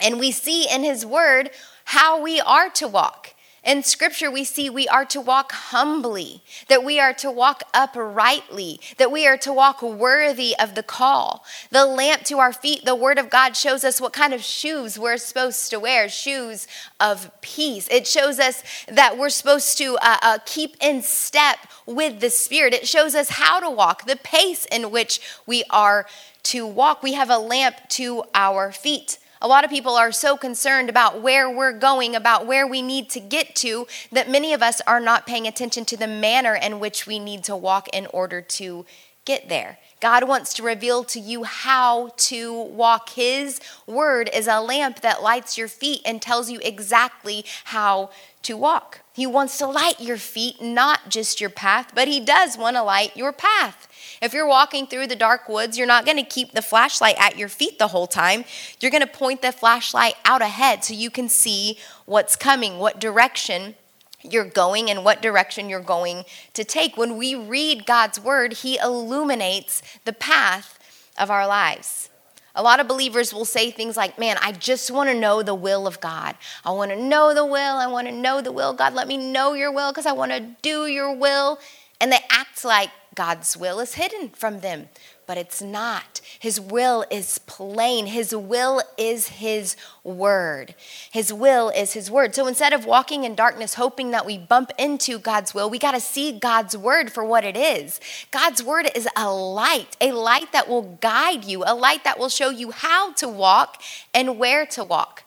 [0.00, 1.50] And we see in His Word
[1.84, 3.34] how we are to walk.
[3.64, 8.80] In scripture, we see we are to walk humbly, that we are to walk uprightly,
[8.96, 11.44] that we are to walk worthy of the call.
[11.70, 14.98] The lamp to our feet, the word of God shows us what kind of shoes
[14.98, 16.66] we're supposed to wear shoes
[16.98, 17.86] of peace.
[17.88, 22.74] It shows us that we're supposed to uh, uh, keep in step with the Spirit.
[22.74, 26.06] It shows us how to walk, the pace in which we are
[26.44, 27.04] to walk.
[27.04, 29.18] We have a lamp to our feet.
[29.44, 33.10] A lot of people are so concerned about where we're going, about where we need
[33.10, 36.78] to get to, that many of us are not paying attention to the manner in
[36.78, 38.86] which we need to walk in order to
[39.24, 39.78] get there.
[40.00, 43.10] God wants to reveal to you how to walk.
[43.10, 48.10] His word is a lamp that lights your feet and tells you exactly how
[48.42, 49.00] to walk.
[49.12, 52.82] He wants to light your feet, not just your path, but He does want to
[52.84, 53.88] light your path.
[54.22, 57.36] If you're walking through the dark woods, you're not going to keep the flashlight at
[57.36, 58.44] your feet the whole time.
[58.78, 63.00] You're going to point the flashlight out ahead so you can see what's coming, what
[63.00, 63.74] direction
[64.22, 66.96] you're going and what direction you're going to take.
[66.96, 70.78] When we read God's word, He illuminates the path
[71.18, 72.08] of our lives.
[72.54, 75.54] A lot of believers will say things like, Man, I just want to know the
[75.54, 76.36] will of God.
[76.64, 77.76] I want to know the will.
[77.76, 78.72] I want to know the will.
[78.72, 81.58] God, let me know your will because I want to do your will.
[82.00, 84.88] And they act like God's will is hidden from them
[85.26, 86.20] but it's not.
[86.38, 88.06] His will is plain.
[88.06, 90.74] His will is His word.
[91.10, 92.34] His will is His word.
[92.34, 95.92] So instead of walking in darkness, hoping that we bump into God's will, we got
[95.92, 98.00] to see God's word for what it is.
[98.30, 102.28] God's word is a light, a light that will guide you, a light that will
[102.28, 103.80] show you how to walk
[104.12, 105.22] and where to walk.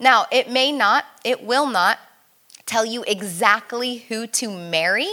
[0.00, 1.98] Now, it may not, it will not
[2.66, 5.08] tell you exactly who to marry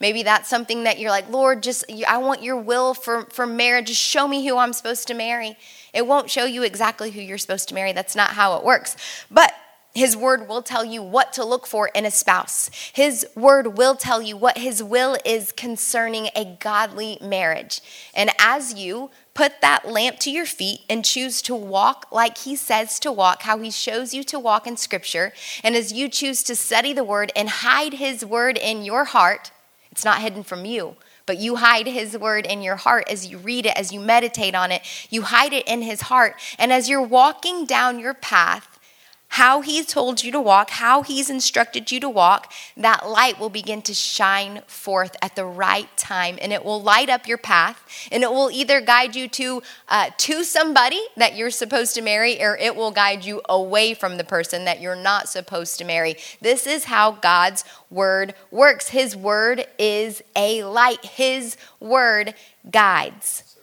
[0.00, 3.88] Maybe that's something that you're like, Lord, just I want your will for, for marriage.
[3.88, 5.56] Just show me who I'm supposed to marry.
[5.94, 7.92] It won't show you exactly who you're supposed to marry.
[7.92, 8.96] That's not how it works.
[9.30, 9.54] But
[9.96, 12.70] his word will tell you what to look for in a spouse.
[12.92, 17.80] His word will tell you what his will is concerning a godly marriage.
[18.12, 22.56] And as you put that lamp to your feet and choose to walk like he
[22.56, 25.32] says to walk, how he shows you to walk in scripture,
[25.64, 29.50] and as you choose to study the word and hide his word in your heart,
[29.96, 33.38] it's not hidden from you, but you hide his word in your heart as you
[33.38, 34.82] read it, as you meditate on it.
[35.08, 36.38] You hide it in his heart.
[36.58, 38.75] And as you're walking down your path,
[39.36, 43.50] how he's told you to walk, how he's instructed you to walk, that light will
[43.50, 47.86] begin to shine forth at the right time and it will light up your path
[48.10, 52.42] and it will either guide you to uh, to somebody that you're supposed to marry
[52.42, 56.16] or it will guide you away from the person that you're not supposed to marry.
[56.40, 58.88] This is how God's word works.
[58.88, 61.04] His word is a light.
[61.04, 62.32] His word
[62.70, 63.55] guides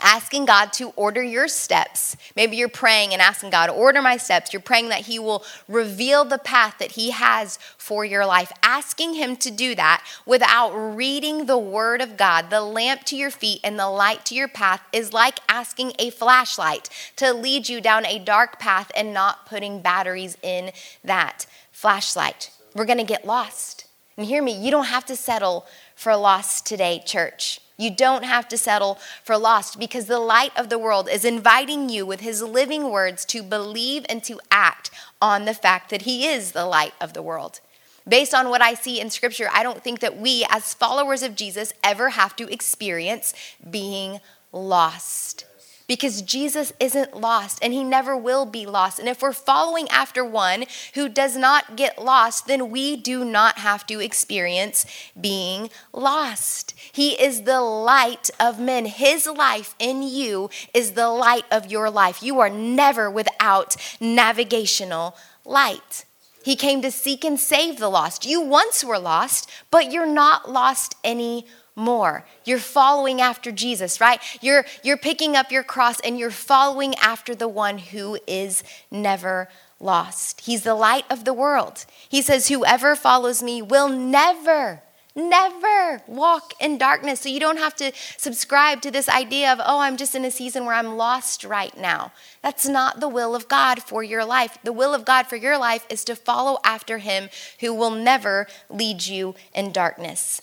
[0.00, 2.16] asking God to order your steps.
[2.36, 4.52] Maybe you're praying and asking God, order my steps.
[4.52, 8.52] You're praying that He will reveal the path that He has for your life.
[8.62, 13.30] Asking Him to do that without reading the Word of God, the lamp to your
[13.30, 17.80] feet and the light to your path, is like asking a flashlight to lead you
[17.80, 20.72] down a dark path and not putting batteries in
[21.04, 22.50] that flashlight.
[22.74, 23.86] We're going to get lost.
[24.16, 27.60] And hear me, you don't have to settle for lost today, church.
[27.78, 31.88] You don't have to settle for lost because the light of the world is inviting
[31.88, 34.90] you with his living words to believe and to act
[35.22, 37.60] on the fact that he is the light of the world.
[38.06, 41.36] Based on what I see in scripture, I don't think that we, as followers of
[41.36, 43.32] Jesus, ever have to experience
[43.70, 44.18] being
[44.50, 45.44] lost
[45.88, 49.00] because Jesus isn't lost and he never will be lost.
[49.00, 53.58] And if we're following after one who does not get lost, then we do not
[53.58, 54.86] have to experience
[55.18, 56.74] being lost.
[56.92, 58.84] He is the light of men.
[58.84, 62.22] His life in you is the light of your life.
[62.22, 66.04] You are never without navigational light.
[66.44, 68.26] He came to seek and save the lost.
[68.26, 71.44] You once were lost, but you're not lost anymore
[71.78, 72.24] more.
[72.44, 74.20] You're following after Jesus, right?
[74.42, 79.48] You're, you're picking up your cross and you're following after the one who is never
[79.80, 80.42] lost.
[80.42, 81.86] He's the light of the world.
[82.08, 84.82] He says, Whoever follows me will never,
[85.14, 87.20] never walk in darkness.
[87.20, 90.30] So you don't have to subscribe to this idea of, oh, I'm just in a
[90.30, 92.12] season where I'm lost right now.
[92.42, 94.58] That's not the will of God for your life.
[94.64, 97.28] The will of God for your life is to follow after Him
[97.60, 100.42] who will never lead you in darkness.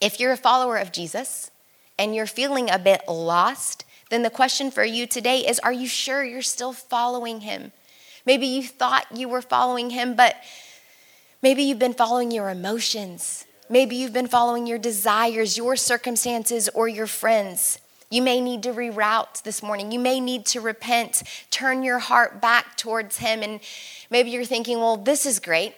[0.00, 1.50] If you're a follower of Jesus
[1.98, 5.88] and you're feeling a bit lost, then the question for you today is Are you
[5.88, 7.72] sure you're still following him?
[8.26, 10.36] Maybe you thought you were following him, but
[11.42, 13.44] maybe you've been following your emotions.
[13.68, 17.80] Maybe you've been following your desires, your circumstances, or your friends.
[18.10, 19.90] You may need to reroute this morning.
[19.90, 23.42] You may need to repent, turn your heart back towards Him.
[23.42, 23.60] And
[24.10, 25.74] maybe you're thinking, well, this is great.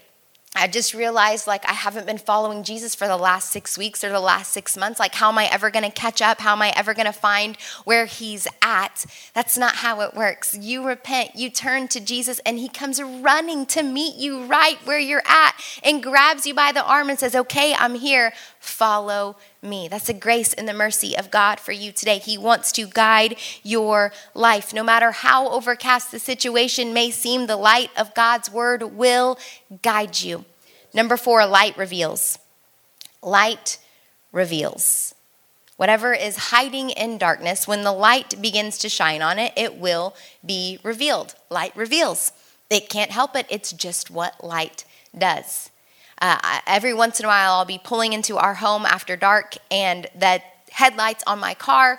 [0.56, 4.08] I just realized like I haven't been following Jesus for the last six weeks or
[4.08, 4.98] the last six months.
[4.98, 6.40] Like, how am I ever going to catch up?
[6.40, 9.04] How am I ever going to find where he's at?
[9.34, 10.56] That's not how it works.
[10.58, 14.98] You repent, you turn to Jesus, and he comes running to meet you right where
[14.98, 15.52] you're at
[15.84, 18.32] and grabs you by the arm and says, Okay, I'm here.
[18.58, 19.36] Follow
[19.66, 19.88] me.
[19.88, 22.18] That's the grace and the mercy of God for you today.
[22.18, 24.72] He wants to guide your life.
[24.72, 29.38] No matter how overcast the situation may seem, the light of God's word will
[29.83, 30.44] guide you.
[30.94, 32.38] Number four, light reveals.
[33.22, 33.79] Light
[34.33, 35.14] reveals.
[35.76, 40.14] Whatever is hiding in darkness, when the light begins to shine on it, it will
[40.44, 41.35] be revealed.
[41.50, 42.33] Light reveals.
[42.70, 44.85] It can't help it, it's just what light
[45.16, 45.70] does.
[46.20, 50.07] Uh, every once in a while, I'll be pulling into our home after dark, and
[50.18, 51.98] the headlights on my car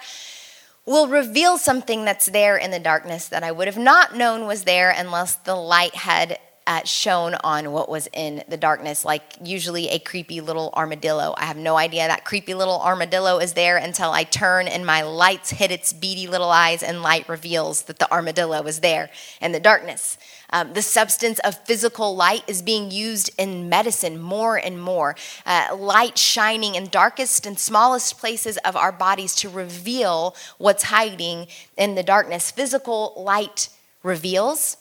[0.85, 4.63] will reveal something that's there in the darkness that I would have not known was
[4.63, 9.87] there unless the light had uh, shone on what was in the darkness, like usually
[9.87, 11.33] a creepy little armadillo.
[11.37, 15.01] I have no idea that creepy little armadillo is there until I turn and my
[15.01, 19.09] lights hit its beady little eyes, and light reveals that the armadillo is there
[19.41, 20.17] in the darkness.
[20.49, 25.15] Um, the substance of physical light is being used in medicine more and more.
[25.45, 31.47] Uh, light shining in darkest and smallest places of our bodies to reveal what's hiding
[31.77, 32.51] in the darkness.
[32.51, 33.69] Physical light
[34.03, 34.77] reveals,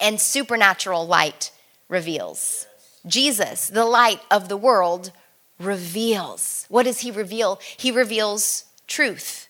[0.00, 1.50] and supernatural light
[1.88, 2.66] reveals.
[3.06, 5.12] Jesus, the light of the world,
[5.58, 6.66] reveals.
[6.68, 7.60] What does he reveal?
[7.76, 9.45] He reveals truth.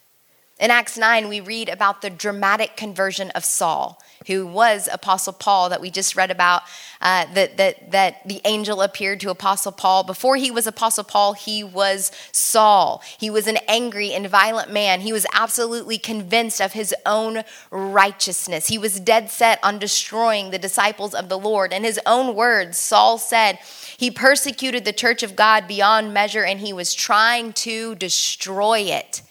[0.59, 5.69] In Acts 9, we read about the dramatic conversion of Saul who was Apostle Paul
[5.69, 6.63] that we just read about,
[7.01, 10.03] uh, that, that, that the angel appeared to Apostle Paul.
[10.05, 13.03] Before he was Apostle Paul, he was Saul.
[13.19, 15.01] He was an angry and violent man.
[15.01, 18.69] He was absolutely convinced of his own righteousness.
[18.69, 21.73] He was dead set on destroying the disciples of the Lord.
[21.73, 23.59] In his own words, Saul said,
[23.97, 29.23] he persecuted the church of God beyond measure and he was trying to destroy it.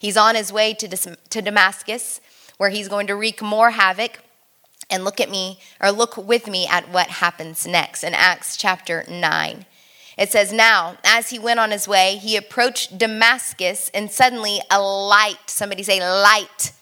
[0.00, 2.22] He's on his way to, to Damascus,
[2.56, 4.20] where he's going to wreak more havoc
[4.88, 9.04] and look at me or look with me at what happens next in Acts chapter
[9.06, 9.66] 9.
[10.16, 14.80] It says, Now, as he went on his way, he approached Damascus, and suddenly a
[14.80, 16.72] light, somebody say, light,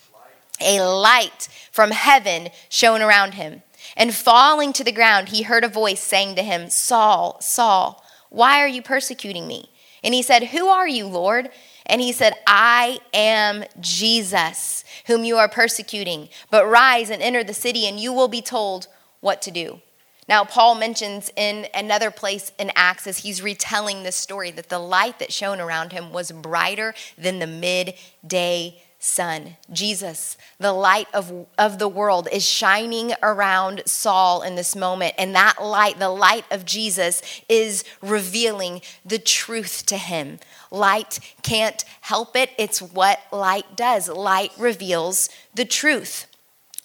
[0.61, 3.63] a light from heaven shone around him.
[3.97, 8.61] And falling to the ground, he heard a voice saying to him, Saul, Saul, why
[8.61, 9.71] are you persecuting me?
[10.05, 11.51] And he said, Who are you, Lord?
[11.89, 16.29] And he said, I am Jesus, whom you are persecuting.
[16.51, 18.89] But rise and enter the city, and you will be told
[19.21, 19.81] what to do.
[20.29, 24.79] Now, Paul mentions in another place in Acts as he's retelling this story that the
[24.79, 29.57] light that shone around him was brighter than the midday sun.
[29.73, 35.15] Jesus, the light of, of the world, is shining around Saul in this moment.
[35.17, 40.41] And that light, the light of Jesus, is revealing the truth to him.
[40.71, 44.09] Light can't help it, it's what light does.
[44.09, 46.27] Light reveals the truth,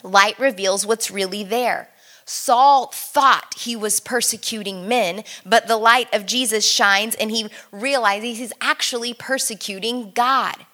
[0.04, 1.90] light reveals what's really there.
[2.26, 8.38] Saul thought he was persecuting men, but the light of Jesus shines and he realizes
[8.38, 10.66] he's actually persecuting God.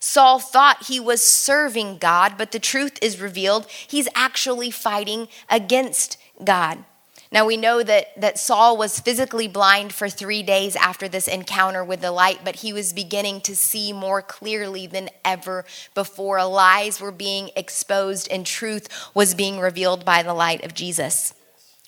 [0.00, 3.66] Saul thought he was serving God, but the truth is revealed.
[3.68, 6.84] He's actually fighting against God.
[7.32, 11.84] Now we know that, that Saul was physically blind for three days after this encounter
[11.84, 16.44] with the light, but he was beginning to see more clearly than ever before.
[16.44, 21.34] Lies were being exposed and truth was being revealed by the light of Jesus.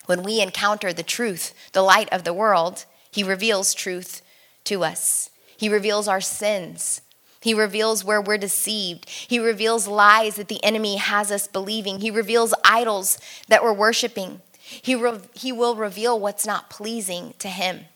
[0.07, 4.23] When we encounter the truth, the light of the world, he reveals truth
[4.65, 5.31] to us.
[5.57, 7.02] He reveals our sins.
[7.43, 9.09] He reveals where we're deceived.
[9.09, 12.01] He reveals lies that the enemy has us believing.
[12.01, 13.19] He reveals idols
[13.49, 14.41] that we're worshiping.
[14.63, 17.87] He, re- he will reveal what's not pleasing to him.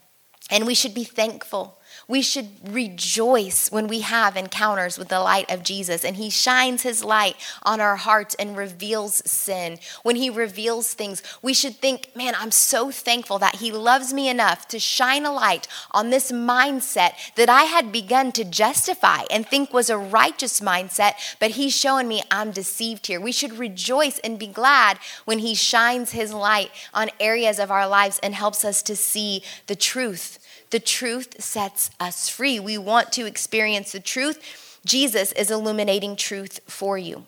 [0.51, 1.76] And we should be thankful
[2.09, 6.83] we should rejoice when we have encounters with the light of Jesus and He shines
[6.83, 9.79] His light on our hearts and reveals sin.
[10.03, 14.29] When He reveals things, we should think, man, I'm so thankful that He loves me
[14.29, 19.47] enough to shine a light on this mindset that I had begun to justify and
[19.47, 23.21] think was a righteous mindset, but He's showing me I'm deceived here.
[23.21, 27.89] We should rejoice and be glad when He shines His light on areas of our
[27.89, 30.39] lives and helps us to see the truth
[30.71, 32.59] the truth sets us free.
[32.59, 34.81] We want to experience the truth.
[34.85, 37.27] Jesus is illuminating truth for you.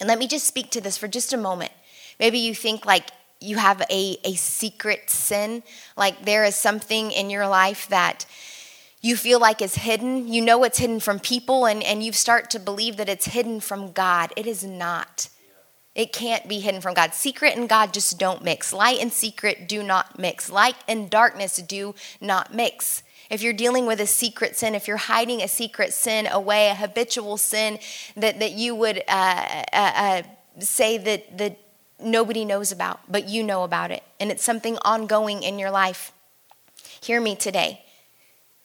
[0.00, 1.72] And let me just speak to this for just a moment.
[2.20, 3.08] Maybe you think like
[3.40, 5.62] you have a, a secret sin,
[5.96, 8.26] like there is something in your life that
[9.00, 10.32] you feel like is hidden.
[10.32, 13.60] You know it's hidden from people, and, and you start to believe that it's hidden
[13.60, 14.32] from God.
[14.36, 15.28] It is not.
[15.98, 17.12] It can't be hidden from God.
[17.12, 18.72] Secret and God just don't mix.
[18.72, 20.48] Light and secret do not mix.
[20.48, 23.02] Light and darkness do not mix.
[23.30, 26.74] If you're dealing with a secret sin, if you're hiding a secret sin away, a
[26.76, 27.80] habitual sin
[28.16, 30.22] that, that you would uh, uh, uh,
[30.60, 31.58] say that, that
[31.98, 36.12] nobody knows about, but you know about it, and it's something ongoing in your life,
[37.00, 37.84] hear me today.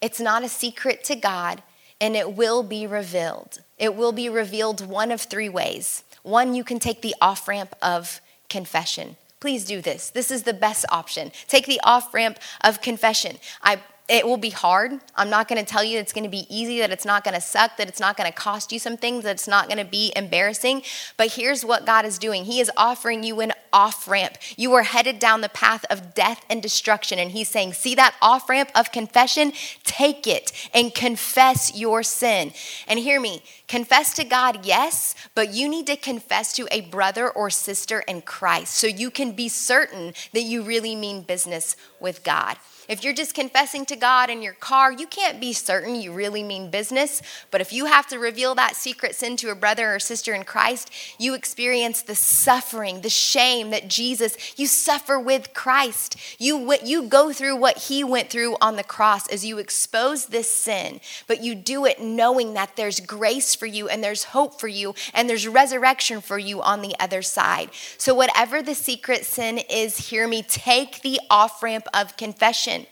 [0.02, 1.64] It's not a secret to God,
[2.00, 3.64] and it will be revealed.
[3.80, 6.04] It will be revealed one of three ways.
[6.24, 8.20] One, you can take the off ramp of
[8.50, 9.18] confession.
[9.40, 10.10] Please do this.
[10.10, 11.32] This is the best option.
[11.48, 13.38] Take the off ramp of confession.
[13.62, 15.00] I it will be hard.
[15.16, 17.36] I'm not going to tell you it's going to be easy, that it's not going
[17.36, 19.78] to suck, that it's not going to cost you some things, that it's not going
[19.78, 20.84] to be embarrassing.
[21.16, 24.38] But here's what God is doing He is offering you an off ramp.
[24.58, 27.18] You are headed down the path of death and destruction.
[27.18, 29.54] And He's saying, See that off ramp of confession?
[29.86, 32.52] Take it and confess your sin.
[32.88, 37.30] And hear me confess to God, yes, but you need to confess to a brother
[37.30, 42.24] or sister in Christ so you can be certain that you really mean business with
[42.24, 42.58] God.
[42.90, 46.44] If you're just confessing to God in your car, you can't be certain you really
[46.44, 47.22] mean business.
[47.50, 50.44] But if you have to reveal that secret sin to a brother or sister in
[50.44, 56.18] Christ, you experience the suffering, the shame that Jesus, you suffer with Christ.
[56.38, 60.52] You, you go through what he went through on the cross as you expose this
[60.52, 64.68] sin, but you do it knowing that there's grace for you and there's hope for
[64.68, 67.70] you and there's resurrection for you on the other side.
[67.98, 72.83] So, whatever the secret sin is, hear me, take the off ramp of confession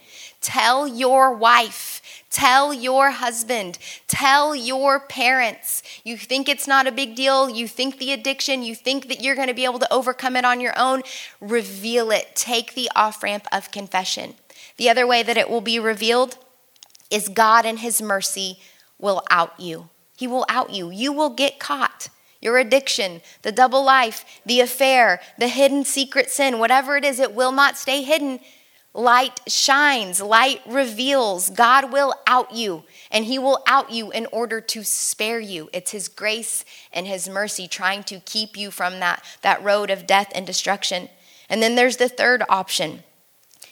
[0.42, 3.78] Tell your wife, tell your husband,
[4.08, 5.82] tell your parents.
[6.04, 9.36] You think it's not a big deal, you think the addiction, you think that you're
[9.36, 11.02] going to be able to overcome it on your own.
[11.40, 12.34] Reveal it.
[12.34, 14.34] Take the off ramp of confession.
[14.76, 16.36] The other way that it will be revealed
[17.08, 18.58] is God in His mercy
[18.98, 19.88] will out you.
[20.16, 20.90] He will out you.
[20.90, 22.08] You will get caught
[22.40, 27.34] your addiction, the double life, the affair, the hidden secret sin, whatever it is, it
[27.34, 28.40] will not stay hidden.
[28.94, 31.48] Light shines, light reveals.
[31.48, 35.70] God will out you, and He will out you in order to spare you.
[35.72, 40.06] It's His grace and His mercy trying to keep you from that, that road of
[40.06, 41.08] death and destruction.
[41.48, 43.02] And then there's the third option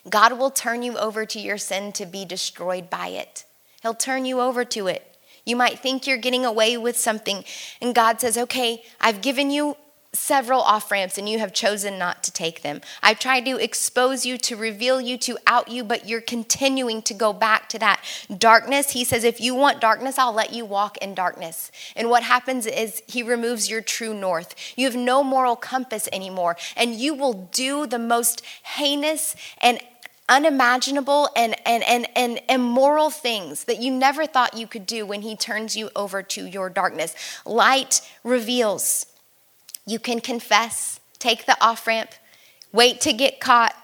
[0.08, 3.44] God will turn you over to your sin to be destroyed by it.
[3.82, 5.16] He'll turn you over to it.
[5.44, 7.44] You might think you're getting away with something,
[7.82, 9.76] and God says, Okay, I've given you
[10.12, 12.80] several off ramps and you have chosen not to take them.
[13.02, 17.14] I've tried to expose you, to reveal you, to out you, but you're continuing to
[17.14, 18.02] go back to that
[18.36, 18.90] darkness.
[18.90, 21.70] He says, if you want darkness, I'll let you walk in darkness.
[21.94, 24.54] And what happens is he removes your true north.
[24.76, 29.78] You have no moral compass anymore, and you will do the most heinous and
[30.28, 35.22] unimaginable and, and, and, and immoral things that you never thought you could do when
[35.22, 37.14] he turns you over to your darkness.
[37.44, 39.06] Light reveals.
[39.86, 42.10] You can confess, take the off ramp,
[42.72, 43.74] wait to get caught,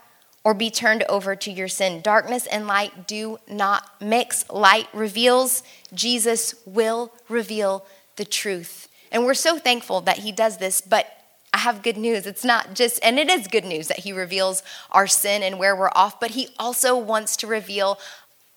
[0.44, 2.00] or be turned over to your sin.
[2.00, 4.48] Darkness and light do not mix.
[4.48, 7.84] Light reveals, Jesus will reveal
[8.14, 8.88] the truth.
[9.10, 11.06] And we're so thankful that He does this, but
[11.52, 12.26] I have good news.
[12.26, 15.74] It's not just, and it is good news that He reveals our sin and where
[15.74, 17.98] we're off, but He also wants to reveal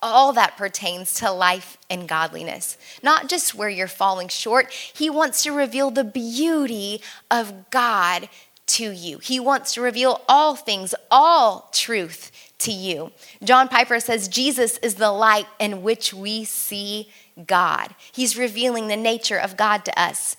[0.02, 4.72] all that pertains to life and godliness, not just where you're falling short.
[4.72, 8.30] He wants to reveal the beauty of God
[8.68, 9.18] to you.
[9.18, 13.12] He wants to reveal all things, all truth to you.
[13.44, 17.10] John Piper says Jesus is the light in which we see
[17.48, 17.96] God.
[18.12, 20.38] He's revealing the nature of God to us.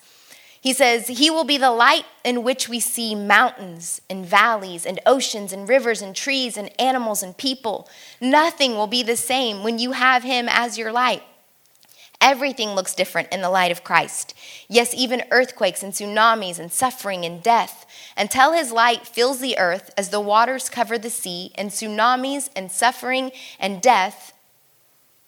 [0.61, 4.99] He says, He will be the light in which we see mountains and valleys and
[5.07, 7.89] oceans and rivers and trees and animals and people.
[8.21, 11.23] Nothing will be the same when you have Him as your light.
[12.21, 14.35] Everything looks different in the light of Christ.
[14.69, 17.87] Yes, even earthquakes and tsunamis and suffering and death.
[18.15, 22.71] Until his light fills the earth as the waters cover the sea, and tsunamis and
[22.71, 24.33] suffering and death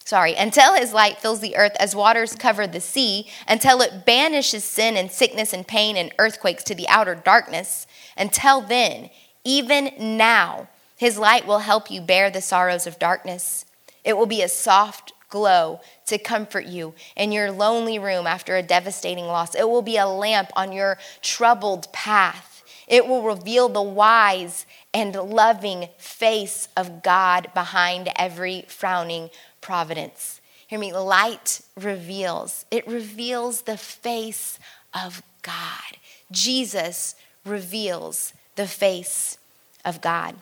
[0.06, 4.64] sorry, until his light fills the earth as waters cover the sea, until it banishes
[4.64, 7.88] sin and sickness and pain and earthquakes to the outer darkness,
[8.18, 9.10] until then,
[9.44, 13.66] even now, his light will help you bear the sorrows of darkness.
[14.04, 18.62] It will be a soft glow to comfort you in your lonely room after a
[18.62, 19.56] devastating loss.
[19.56, 22.64] It will be a lamp on your troubled path.
[22.88, 29.32] It will reveal the wise and loving face of God behind every frowning
[29.64, 30.42] providence.
[30.68, 34.60] Hear me, light reveals, it reveals the face
[34.94, 35.98] of God.
[36.32, 39.38] Jesus reveals the face
[39.84, 40.36] of God.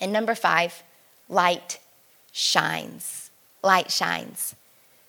[0.00, 0.82] And number five,
[1.28, 1.78] light
[2.32, 3.30] shines.
[3.62, 4.54] Light shines.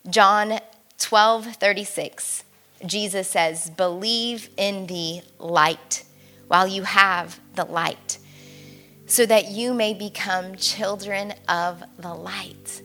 [0.09, 0.59] John
[0.99, 2.43] 12 36,
[2.85, 6.03] Jesus says, Believe in the light
[6.47, 8.17] while you have the light,
[9.05, 12.81] so that you may become children of the light.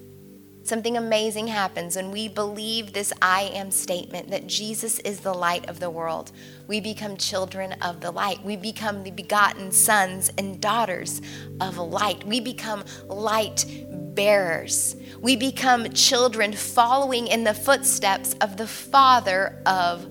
[0.73, 5.69] Something amazing happens when we believe this I am statement that Jesus is the light
[5.69, 6.33] of the world.
[6.67, 8.43] We become children of the light.
[8.43, 11.21] We become the begotten sons and daughters
[11.61, 12.25] of light.
[12.25, 13.67] We become light
[14.15, 14.97] bearers.
[15.21, 20.07] We become children following in the footsteps of the Father of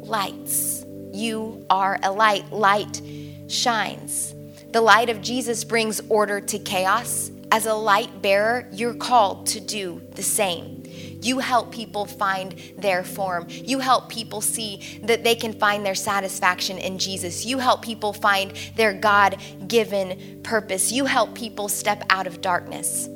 [0.00, 0.84] lights.
[1.14, 2.52] You are a light.
[2.52, 3.00] Light
[3.48, 4.34] shines.
[4.70, 9.60] The light of Jesus brings order to chaos as a light bearer, you're called to
[9.60, 10.82] do the same.
[11.22, 13.46] You help people find their form.
[13.48, 17.44] You help people see that they can find their satisfaction in Jesus.
[17.46, 20.90] You help people find their God given purpose.
[20.90, 23.06] You help people step out of darkness.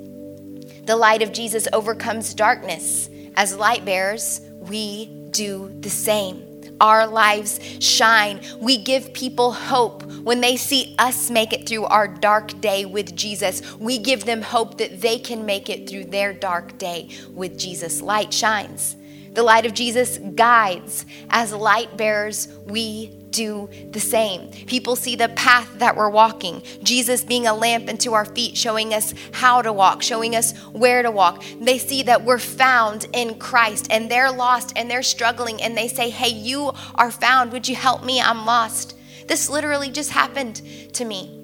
[0.85, 3.11] The light of Jesus overcomes darkness.
[3.35, 6.48] As light bearers, we do the same
[6.81, 8.41] our lives shine.
[8.61, 13.17] We give people hope when they see us make it through our dark day with
[13.17, 13.77] Jesus.
[13.77, 18.03] We give them hope that they can make it through their dark day with Jesus.
[18.03, 18.97] Light shines.
[19.33, 21.07] The light of Jesus guides.
[21.31, 24.51] As light bearers, we do the same.
[24.51, 26.63] People see the path that we're walking.
[26.83, 31.03] Jesus being a lamp unto our feet, showing us how to walk, showing us where
[31.03, 31.45] to walk.
[31.61, 35.89] They see that we're found in Christ and they're lost and they're struggling and they
[35.89, 37.53] say, Hey, you are found.
[37.53, 38.21] Would you help me?
[38.21, 38.97] I'm lost.
[39.27, 40.63] This literally just happened
[40.95, 41.38] to me.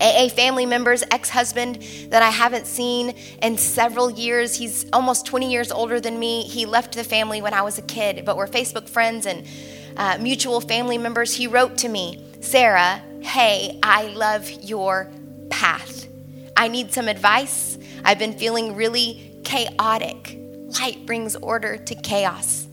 [0.00, 4.56] A family member's ex husband that I haven't seen in several years.
[4.56, 6.42] He's almost 20 years older than me.
[6.42, 9.46] He left the family when I was a kid, but we're Facebook friends and
[9.98, 15.10] uh, mutual family members, he wrote to me, Sarah, hey, I love your
[15.50, 16.06] path.
[16.56, 17.78] I need some advice.
[18.04, 20.38] I've been feeling really chaotic.
[20.80, 22.68] Light brings order to chaos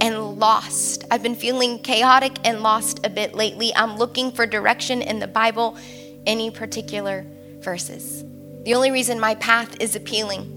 [0.00, 1.04] and lost.
[1.10, 3.74] I've been feeling chaotic and lost a bit lately.
[3.74, 5.76] I'm looking for direction in the Bible,
[6.28, 7.26] any particular
[7.60, 8.24] verses.
[8.64, 10.54] The only reason my path is appealing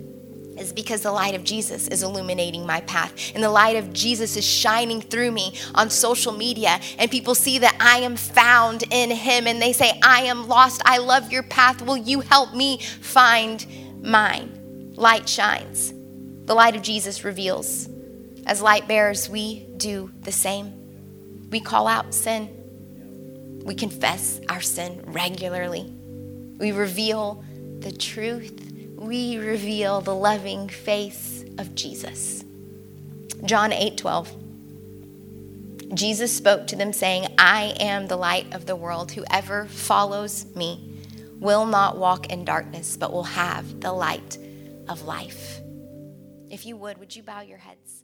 [0.57, 3.32] is because the light of Jesus is illuminating my path.
[3.34, 6.80] And the light of Jesus is shining through me on social media.
[6.99, 10.82] And people see that I am found in Him and they say, I am lost.
[10.86, 11.82] I love your path.
[11.82, 13.65] Will you help me find
[14.03, 14.93] mine?
[14.95, 15.93] Light shines.
[16.45, 17.89] The light of Jesus reveals.
[18.45, 21.49] As light bearers, we do the same.
[21.49, 22.61] We call out sin.
[23.64, 25.93] We confess our sin regularly.
[26.57, 27.43] We reveal
[27.80, 32.45] the truth we reveal the loving face of Jesus.
[33.45, 34.38] John 8 12.
[35.95, 39.12] Jesus spoke to them, saying, I am the light of the world.
[39.12, 40.99] Whoever follows me
[41.39, 44.38] will not walk in darkness, but will have the light
[44.88, 45.59] of life.
[46.51, 48.03] If you would, would you bow your heads?